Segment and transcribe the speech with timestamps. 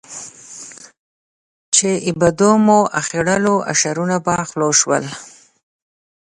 [1.75, 5.05] چې د بامونو د اخېړولو اشرونه به خلاص شول.